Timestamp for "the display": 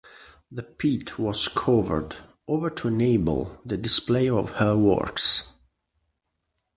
3.63-4.27